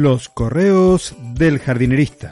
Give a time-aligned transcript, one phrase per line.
[0.00, 2.30] Los correos del jardinerista.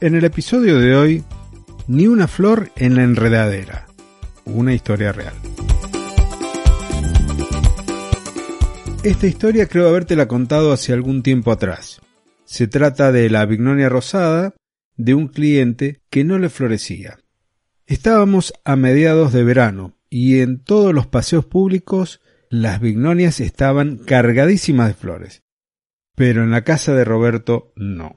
[0.00, 1.24] En el episodio de hoy,
[1.86, 3.86] ni una flor en la enredadera.
[4.44, 5.34] Una historia real.
[9.04, 12.00] Esta historia creo habértela contado hace algún tiempo atrás.
[12.44, 14.52] Se trata de la Vignonia rosada
[14.96, 17.20] de un cliente que no le florecía.
[17.86, 24.88] Estábamos a mediados de verano y en todos los paseos públicos las vignonias estaban cargadísimas
[24.88, 25.42] de flores.
[26.14, 28.16] Pero en la casa de Roberto no.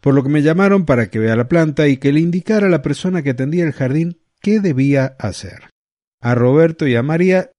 [0.00, 2.70] Por lo que me llamaron para que vea la planta y que le indicara a
[2.70, 5.70] la persona que atendía el jardín qué debía hacer.
[6.20, 7.50] A Roberto y a María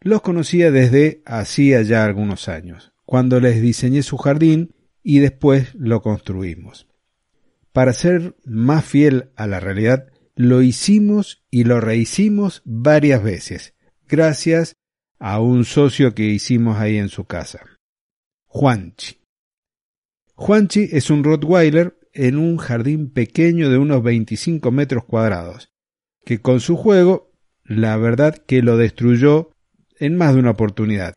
[0.00, 6.02] los conocía desde hacía ya algunos años, cuando les diseñé su jardín y después lo
[6.02, 6.86] construimos.
[7.72, 13.74] Para ser más fiel a la realidad, lo hicimos y lo rehicimos varias veces,
[14.08, 14.76] gracias
[15.18, 17.60] a un socio que hicimos ahí en su casa.
[18.46, 19.20] Juanchi.
[20.34, 25.70] Juanchi es un Rottweiler en un jardín pequeño de unos 25 metros cuadrados,
[26.24, 27.32] que con su juego,
[27.64, 29.50] la verdad que lo destruyó
[29.98, 31.14] en más de una oportunidad.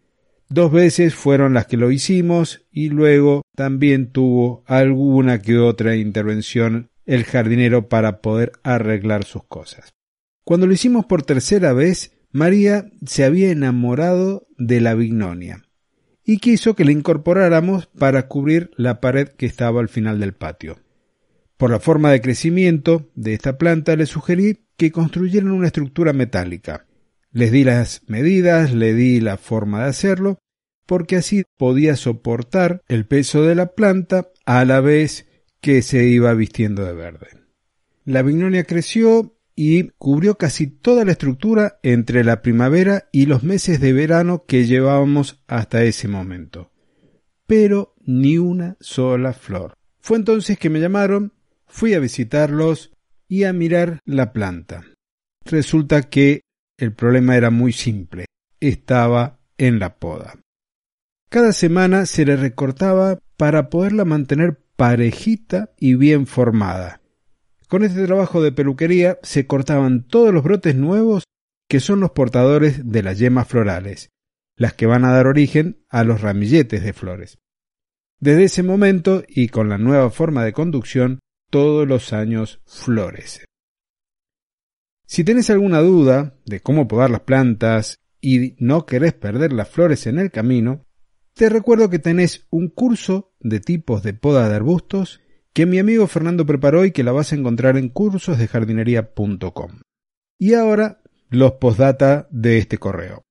[0.49, 6.89] Dos veces fueron las que lo hicimos y luego también tuvo alguna que otra intervención
[7.05, 9.93] el jardinero para poder arreglar sus cosas.
[10.43, 15.63] Cuando lo hicimos por tercera vez, María se había enamorado de la vignonia
[16.23, 20.79] y quiso que la incorporáramos para cubrir la pared que estaba al final del patio.
[21.57, 26.86] Por la forma de crecimiento de esta planta le sugerí que construyeran una estructura metálica.
[27.37, 30.39] Les di las medidas, le di la forma de hacerlo,
[30.87, 35.27] porque así podía soportar el peso de la planta a la vez
[35.61, 37.27] que se iba vistiendo de verde.
[38.05, 43.79] La vignonia creció y cubrió casi toda la estructura entre la primavera y los meses
[43.81, 46.71] de verano que llevábamos hasta ese momento.
[47.45, 49.75] Pero ni una sola flor.
[49.99, 51.33] Fue entonces que me llamaron,
[51.67, 52.93] fui a visitarlos
[53.27, 54.85] y a mirar la planta.
[55.45, 56.41] Resulta que
[56.77, 58.25] el problema era muy simple,
[58.59, 60.39] estaba en la poda.
[61.29, 67.01] Cada semana se le recortaba para poderla mantener parejita y bien formada.
[67.67, 71.23] Con este trabajo de peluquería se cortaban todos los brotes nuevos
[71.67, 74.09] que son los portadores de las yemas florales,
[74.55, 77.39] las que van a dar origen a los ramilletes de flores.
[78.19, 81.19] Desde ese momento y con la nueva forma de conducción,
[81.51, 83.46] todos los años florecen.
[85.07, 90.05] Si tenés alguna duda de cómo podar las plantas y no querés perder las flores
[90.05, 90.85] en el camino,
[91.33, 95.21] te recuerdo que tenés un curso de tipos de poda de arbustos
[95.53, 99.79] que mi amigo Fernando preparó y que la vas a encontrar en cursosdejardinería.com.
[100.37, 103.23] Y ahora los postdata de este correo.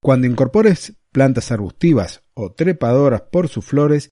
[0.00, 4.08] Cuando incorpores plantas arbustivas o trepadoras por sus flores,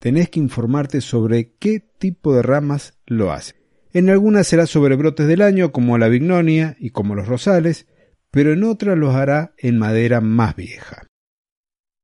[0.00, 3.54] tenés que informarte sobre qué tipo de ramas lo hace.
[3.92, 7.86] En algunas será sobre brotes del año, como la vignonia y como los rosales,
[8.30, 11.06] pero en otras los hará en madera más vieja.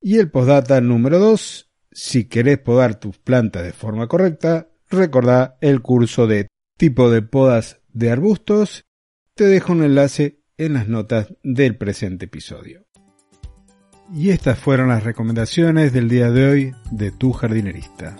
[0.00, 5.83] Y el postdata número 2, si querés podar tus plantas de forma correcta, recordá el
[5.83, 8.84] curso de tipo de podas de arbustos.
[9.34, 12.87] Te dejo un enlace en las notas del presente episodio.
[14.12, 18.17] Y estas fueron las recomendaciones del día de hoy de tu jardinerista.